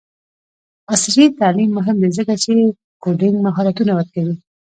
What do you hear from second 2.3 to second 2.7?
چې